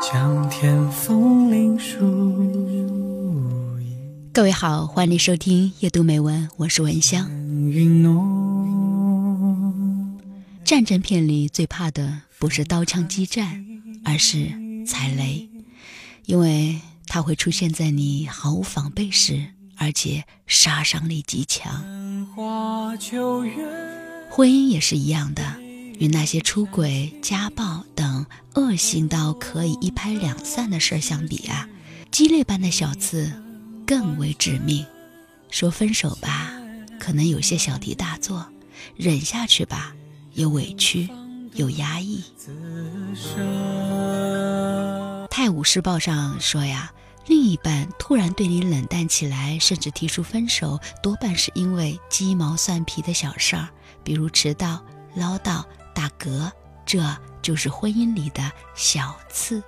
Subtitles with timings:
[0.00, 1.98] 将天风铃树。
[4.32, 7.28] 各位好，欢迎收听夜读美文，我是文香。
[10.64, 13.62] 战争片里最怕的不是刀枪激战，
[14.02, 14.50] 而是
[14.86, 15.46] 踩雷，
[16.24, 22.26] 因为它会出现在你毫无防备时，而且杀伤力极强。
[22.34, 23.52] 花秋月，
[24.30, 25.42] 婚姻也是一样的，
[26.00, 28.24] 与那些出轨、家暴等
[28.54, 31.68] 恶性到可以一拍两散的事儿相比啊，
[32.10, 33.30] 鸡肋般的小刺
[33.86, 34.86] 更为致命。
[35.50, 36.54] 说分手吧，
[36.98, 38.42] 可能有些小题大做；
[38.96, 39.94] 忍下去吧，
[40.32, 41.06] 有委屈，
[41.52, 42.24] 有压抑。
[45.28, 46.90] 《泰晤士报》上说呀，
[47.26, 53.68] 另一半突然对你冷淡起来，甚至提出分手，多半是因为鸡毛蒜皮的小事儿，
[54.02, 54.82] 比如迟到、
[55.14, 55.62] 唠叨、
[55.94, 56.50] 打嗝，
[56.84, 57.02] 这
[57.42, 59.62] 就是婚姻里的小刺。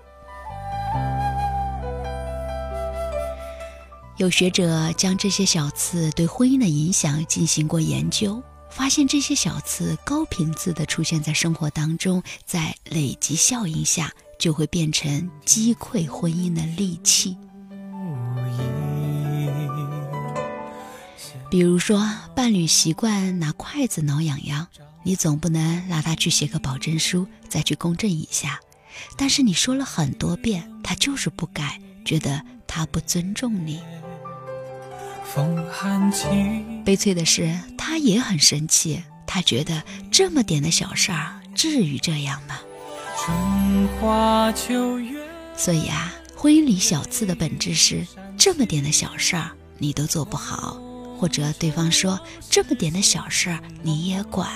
[4.19, 17.37] 有学者将这些小刺对婚姻的影响进行过研究，发现这些小刺高频次的出现在生活当中，在累积效应下，就会变成击溃婚姻的利器。
[21.53, 24.67] 比如说，伴侣习惯拿筷子挠痒痒，
[25.03, 28.59] 你总不能让他去写个保证书，再去公证一下。
[29.19, 33.83] 但是你说了很多遍，他就是不改，觉得他不尊重你。
[35.27, 36.11] 风寒，
[36.87, 42.59] 悲催的是，他也很生气，他觉得这么点的小事儿，至于这样吗？
[43.19, 45.21] 春花秋月，
[45.55, 48.07] 所以啊，婚姻里小刺的本质是
[48.39, 50.81] 这么点的小事儿你都做不好，
[51.23, 52.19] 或者对方说
[52.51, 54.51] 这么点的小事儿你也管，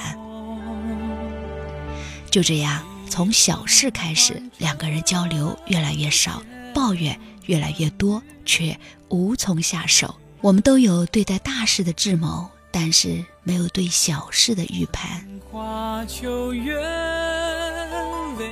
[2.29, 6.43] 就这样从小事开始，两个人交流越来越少，
[6.75, 8.77] 抱怨越来越多，却
[9.11, 10.13] 无从下手。
[10.41, 15.25] 我们都有对待大事的智谋，但是没有对小事的预判。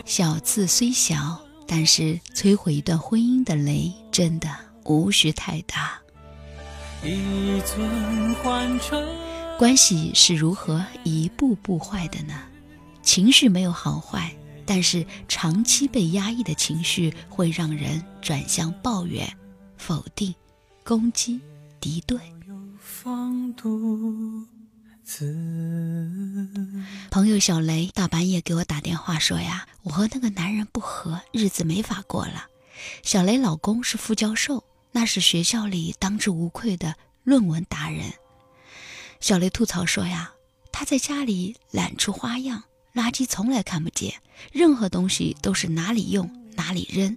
[0.05, 4.49] 小字虽小，但是摧毁一段婚姻的雷真的
[4.85, 5.99] 无需太大。
[7.07, 9.07] 一尊换成
[9.59, 12.35] 关系是如何一步步坏的呢？
[13.03, 14.35] 情绪没有好坏，
[14.65, 19.31] 但是长期被压抑的情绪会让人转向抱怨、
[19.77, 20.35] 否定、
[20.83, 21.39] 攻击、
[21.79, 22.19] 敌对。
[27.11, 32.47] 朋友小雷大半夜给我打电话说呀，我和那个男人不和，日子没法过了。
[33.03, 34.65] 小雷老公是副教授，
[34.95, 36.95] 那是学校里当之无愧的
[37.25, 38.13] 论文达人。
[39.19, 40.33] 小雷吐槽说呀，
[40.71, 42.63] 他在家里懒出花样，
[42.95, 44.15] 垃圾从来看不见，
[44.53, 47.17] 任何东西都是哪里用哪里扔。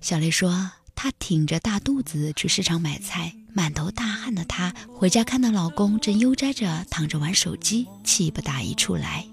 [0.00, 9.26] 小雷说，他挺着大肚子去市场买菜，满头大汗的他回家看到老公正悠哉着躺着玩手机，气不打一处来。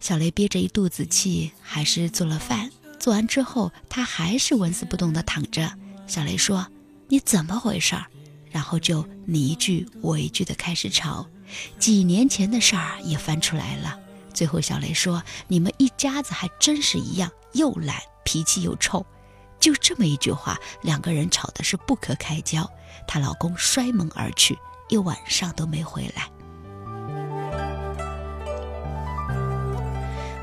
[0.00, 2.70] 小雷憋着一肚子气，还是做了饭。
[2.98, 5.70] 做完之后，他还是纹丝不动地躺着。
[6.06, 6.66] 小雷说
[7.08, 8.06] ：“你怎么回事儿？”
[8.50, 11.26] 然后就你一句我一句的开始吵，
[11.78, 13.98] 几年前的事儿也翻出来了。
[14.32, 19.04] 最后小雷说：“你们一家子还真是一样，又懒，脾气又臭。”
[19.60, 22.68] 就这么一句话，两个人吵的是不可开交。
[23.06, 24.56] 她老公摔门而去，
[24.88, 26.30] 一晚上都没回来。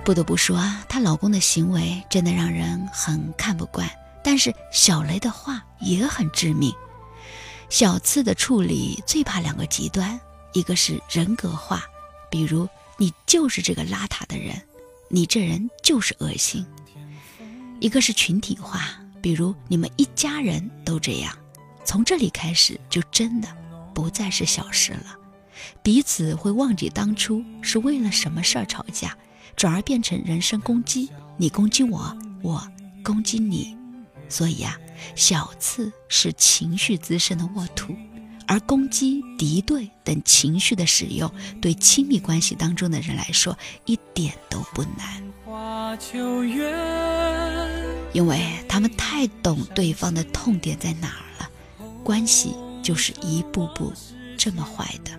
[0.03, 3.89] 不得不说，她老公的行为真的让人很看不惯。
[4.25, 6.73] 但是小雷的话也很致命。
[7.69, 10.19] 小刺的处理最怕两个极端，
[10.53, 11.83] 一个是人格化，
[12.31, 14.59] 比如你就是这个邋遢的人，
[15.09, 16.65] 你这人就是恶心；
[17.79, 21.31] 一个是群体化，比如你们一家人都这样。
[21.83, 23.47] 从这里开始，就真的
[23.93, 25.15] 不再是小事了，
[25.83, 29.15] 彼此会忘记当初是为了什么事儿吵架，
[29.55, 32.67] 转而变成人身攻击，你攻击我，我
[33.03, 33.77] 攻击你。
[34.27, 34.77] 所以啊，
[35.15, 37.95] 小刺是情绪滋生的沃土，
[38.47, 41.31] 而攻击、敌对等情绪的使用，
[41.61, 46.73] 对亲密关系当中的人来说一点都不难，花秋月，
[48.13, 51.49] 因为他们太懂对方的痛点在哪儿了。
[52.03, 53.91] 关系就是一步步
[54.37, 55.11] 这么坏的。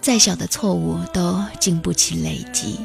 [0.00, 2.78] 再小的错误都经不起累积，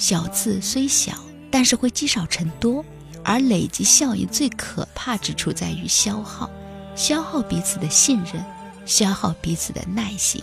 [0.00, 1.12] 小刺虽小，
[1.50, 2.82] 但是会积少成多，
[3.22, 6.50] 而累积效应最可怕之处在于消耗，
[6.96, 8.42] 消耗彼此的信任，
[8.86, 10.42] 消耗彼此的耐心。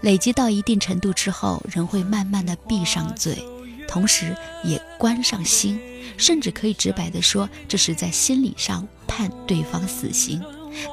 [0.00, 3.40] 累积到一定程度之后，人会慢慢的闭上嘴，
[3.86, 5.80] 同时也关上心，
[6.16, 10.42] 甚至可以直白的说，这是在心理上判对方死刑。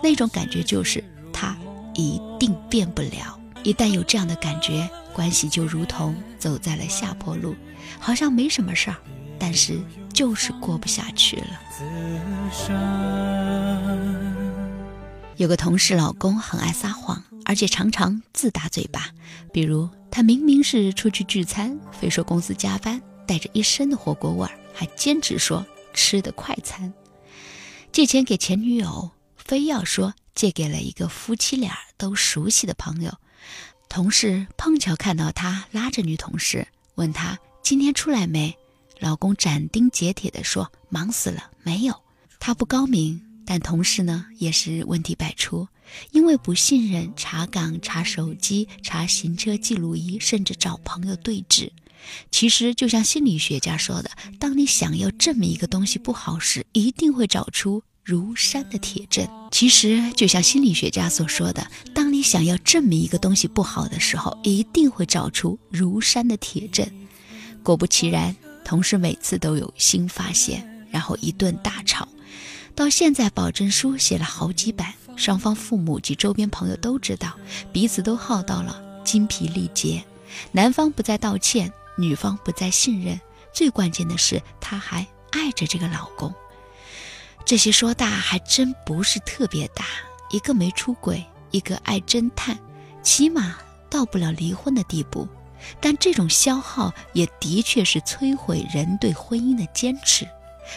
[0.04, 1.04] 那种感觉就是
[1.34, 1.58] 他
[1.96, 3.40] 一定变不了。
[3.64, 7.56] 一旦有这样的感觉，关系就如同走在了下坡路，
[8.00, 8.98] 好像没什么事儿，
[9.40, 9.80] 但是
[10.14, 11.60] 就是过不下去了。
[15.38, 19.12] 有个同事老公很爱撒谎，而且常常自打嘴巴。
[19.54, 25.64] 比如他明明是出去聚餐，非说公司加班，带着一身的火锅味儿，还坚持说
[25.94, 26.92] 吃的快餐。
[27.92, 33.14] 借钱给前女友，非要说借给了一个夫妻俩都熟悉的朋友。
[33.90, 37.38] 同事碰巧看到他拉着女同事，问他
[37.70, 38.58] 今天出来没？
[38.98, 41.94] 老公斩钉截铁地说忙死了，没有。
[42.40, 43.22] 他不高明。
[43.46, 45.68] 但同事呢，也是问题百出，
[46.12, 51.74] 因为不信任，查岗、查手机、查行车记录仪，甚至找朋友对质。
[52.32, 59.28] 其实，就像心理学家说的，当你想要证明一个东西不好时，一定会找出如山的铁证。
[59.52, 66.90] 其实，就像心理学家所说的，当你想要证明一个东西不好的时候，一定会找出如山的铁证。
[67.68, 68.34] 果不其然，
[68.64, 72.08] 同事每次都有新发现，然后一顿大吵。
[72.74, 77.34] 到现在，保证书写了好几版，双方父母及周边朋友都知道，
[77.74, 80.02] 彼此都耗到了精疲力竭。
[80.54, 83.20] 男方不再道歉，女方不再信任，
[83.54, 86.34] 最关键的是，她还爱着这个老公。
[87.44, 89.84] 这些说大还真不是特别大，
[90.32, 91.22] 一个没出轨，
[91.52, 92.58] 一个爱侦探，
[93.04, 93.58] 起码
[93.90, 95.28] 到不了离婚的地步。
[95.80, 100.28] 但这种消耗也的确是摧毁人对婚姻的坚持。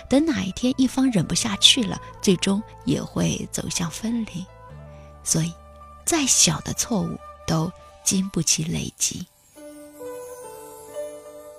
[0.09, 4.47] 等哪一天一方忍不下去了，最终也会走向分离。
[5.25, 5.53] 所以，
[6.05, 7.71] 再小的错误都
[8.05, 9.27] 经不起累积。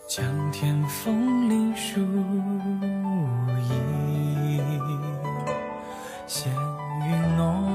[0.07, 1.99] 江天风铃树
[3.69, 4.61] 影，
[6.27, 7.70] 闲云浓，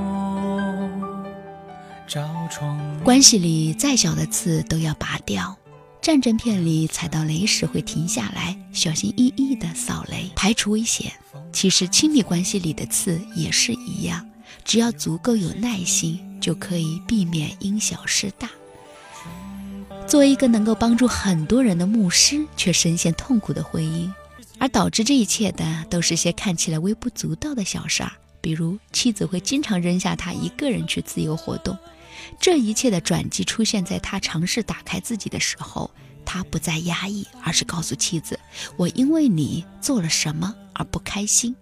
[3.02, 5.56] 关系里再小的刺都要拔掉。
[6.00, 11.12] 战争片里踩到雷时会停下来，小心翼翼地扫雷，排除危险。
[11.52, 14.24] 其实亲密关系里的刺也是一样，
[14.64, 18.48] 只要足够有耐心，就可以避免因小失大。
[20.06, 24.08] 作为一个能够帮助很多人的牧师，却深陷痛苦的婚姻，
[24.58, 31.76] 而导致这一切的都是些看起来微不足道的小事儿，比如妻子会经常扔下他一个人去自由活动。
[32.40, 35.90] 这一切的转机出现在他尝试打开自己的时候，
[36.24, 38.38] 他不再压抑，而是告诉妻子
[38.76, 41.54] ：“我因为你做了什么而不开心。”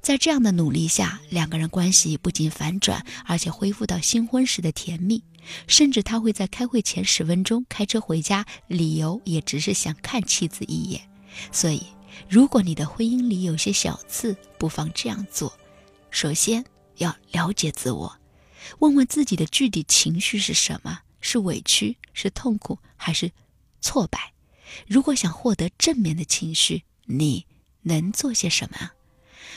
[0.00, 5.22] 在这样的努力下，两个人关系不仅反转，而且恢复到新婚时的甜蜜。
[5.66, 11.02] 甚至他会在开会前十分钟开车回家，理由也只是想看妻子一眼。
[11.52, 11.82] 所以，
[12.30, 15.52] 如果你的婚姻里有些小刺，不妨这样做：
[16.10, 16.64] 首先
[16.96, 18.10] 要了解自我。
[18.78, 21.00] 问问自己的具体情绪是什么？
[21.20, 23.30] 是委屈，是痛苦，还是
[23.80, 24.32] 挫败？
[24.86, 27.46] 如果想获得正面的情绪，你
[27.82, 28.90] 能做些什么？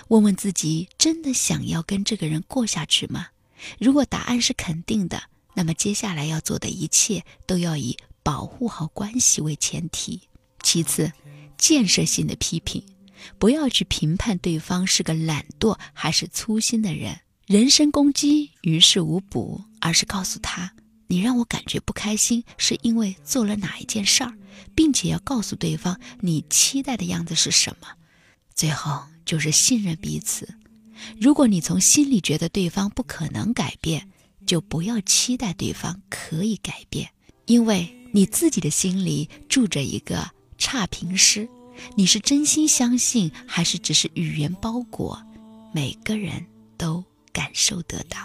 [0.09, 3.27] 问问自己，真的想要跟这个人过下去吗？
[3.80, 5.24] 如果答案是肯定的，
[5.56, 10.21] 那么接下来要做的一切都要以保护好关系为前提。
[10.62, 11.12] 其次，
[11.57, 12.83] 建设性的批评，
[13.40, 17.19] 不要去评判对方是个懒惰还是粗心的人。
[17.47, 20.69] 人身攻击于事无补，而是告诉他
[21.07, 24.33] ：“你让我感觉不开心，是因为做了哪一件事儿，
[24.75, 27.87] 并且要告诉对方你期待的样子是什么。”
[28.54, 30.57] 最后就是信任彼此。
[31.21, 34.09] 如果你从心里觉得对方不可能改变，
[34.45, 37.09] 就不要期待对方可以改变，
[37.45, 41.47] 因为你自己的心里住着一个差评师。
[41.95, 45.18] 你是真心相信，还是只是语言包裹？
[45.73, 46.45] 每个人
[46.77, 47.01] 都。
[47.38, 48.18] 感受得到，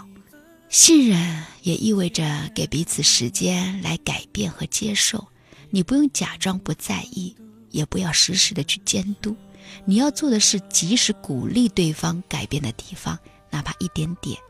[0.70, 5.28] 信任也意味着给彼此时间来改变和接受。
[5.68, 7.36] 你不用假装不在意，
[7.68, 9.36] 也不要时时的去监督。
[9.84, 13.18] 你要做的是及时鼓励对方改变的地方，
[13.50, 14.40] 哪怕一点点。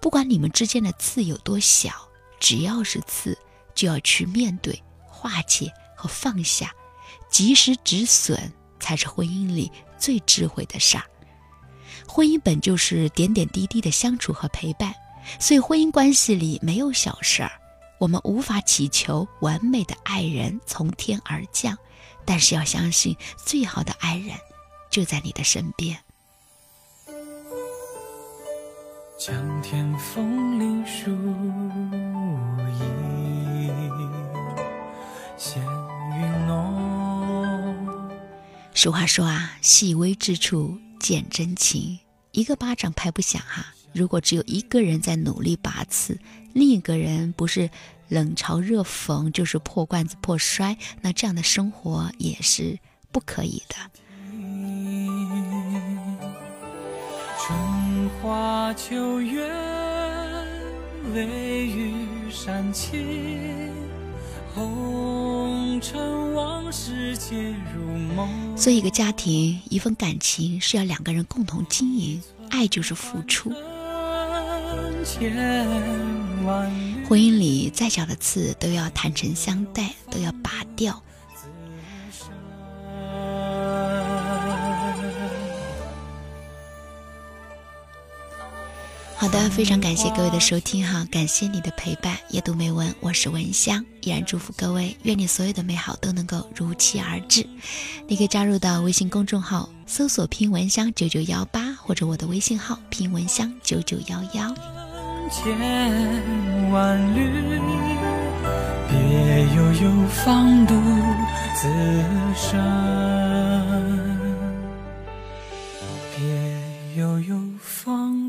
[0.00, 1.92] 不管你们之间的刺有多小，
[2.40, 3.38] 只要是刺，
[3.72, 6.74] 就要去面对、化解和放下，
[7.30, 11.04] 及时止损，才是婚姻里最智慧的事儿。
[12.06, 14.94] 婚姻本就是点点滴滴的相处和陪伴，
[15.38, 17.50] 所以婚姻关系里没有小事儿。
[17.98, 21.78] 我们无法祈求完美的爱人从天而降，
[22.24, 24.36] 但是要相信最好的爱人
[24.90, 25.96] 就在你的身边。
[29.18, 31.12] 江天风铃树
[32.80, 34.10] 影，
[35.38, 38.10] 闲云浓，
[38.74, 41.98] 俗话说啊，细微之处见真情，
[42.30, 43.74] 一个巴掌拍不响哈。
[43.92, 46.16] 如果只有一个人在努力拔刺，
[46.52, 47.68] 另一个人不是
[48.08, 52.78] 冷嘲热讽，就是破罐子破摔，那这样的生活也是
[53.10, 53.74] 不可以的。
[57.40, 59.50] 春花秋月，
[61.12, 63.81] 微雨山青，
[68.56, 73.50] 所以，一个家庭，一份感情是要两个人共同经营，爱就是付出。
[77.08, 81.02] 婚姻里再小的刺都要坦诚相待，都要拔掉。
[89.22, 92.18] 好的，非常感谢各位的收听哈，感谢你的陪伴。
[92.30, 97.46] 夜读美文，我是文香，依然祝福各位，愿你所有的美好都能够如期而至。
[98.08, 104.52] 你可以加入到微信公众号，搜索“拼文香九九幺八”或者我的微信号“拼文香九九幺幺”。
[105.30, 105.56] 千
[106.72, 107.30] 万缕，
[108.88, 110.74] 别悠悠，放独
[111.54, 111.68] 自
[112.34, 112.60] 生。
[116.16, 117.40] 别悠悠，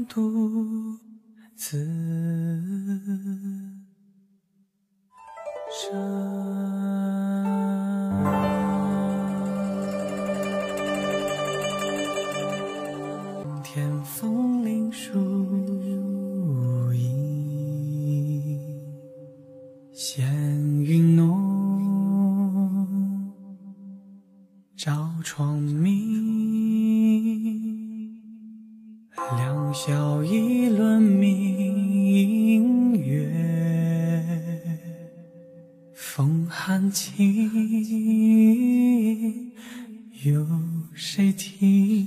[0.05, 0.97] 独
[1.55, 1.77] 自
[5.71, 5.93] 生。
[13.63, 15.22] 天风铃树
[40.25, 40.47] 有
[40.93, 41.97] 谁听？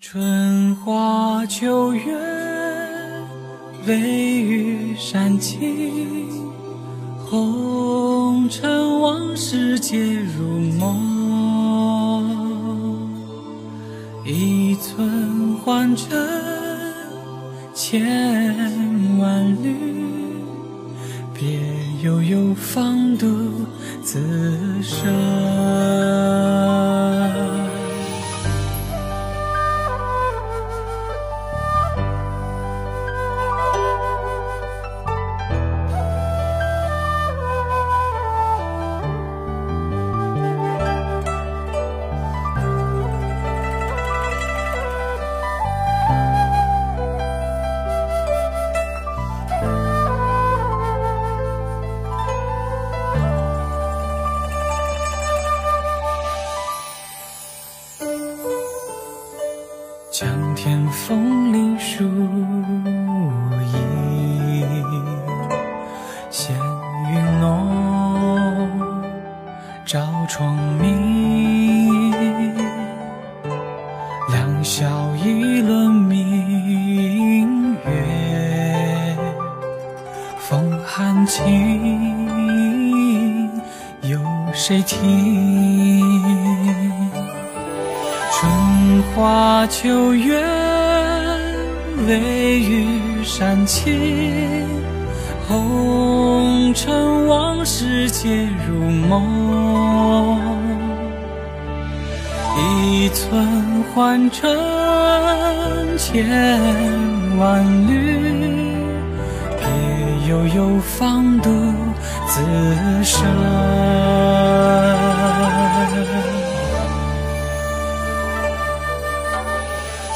[0.00, 2.16] 春花秋月，
[3.86, 4.00] 微
[4.40, 6.50] 雨山青，
[7.18, 8.82] 红尘。
[9.00, 10.88] 往事皆如梦，
[14.24, 16.16] 一寸换成
[17.74, 20.03] 千万缕，
[21.34, 21.58] 别
[22.02, 23.26] 悠悠，放独
[24.02, 24.20] 自
[81.34, 81.42] 情
[84.02, 84.20] 有。
[84.52, 86.00] 谁听？
[88.30, 90.40] 春花秋月，
[92.06, 94.64] 微雨山青，
[95.48, 100.38] 红尘往事皆如梦。
[102.56, 104.48] 一寸换成
[105.98, 106.24] 千
[107.38, 108.63] 万缕，
[110.28, 111.50] 悠悠，放独
[112.26, 112.40] 自
[113.04, 113.24] 生。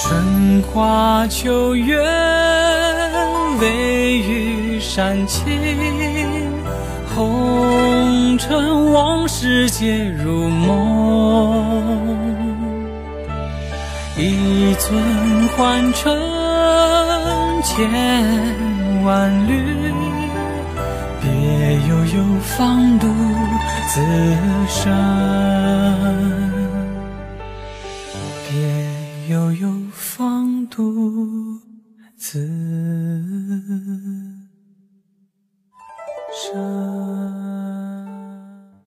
[0.00, 2.02] 春花秋月，
[3.60, 5.44] 微雨山青，
[7.14, 12.16] 红尘往事皆如梦。
[14.16, 16.16] 一寸还成
[17.62, 17.88] 千
[19.04, 19.52] 万缕，
[21.20, 21.28] 别
[21.88, 23.06] 悠悠，放独
[23.88, 24.00] 自
[24.68, 26.47] 生。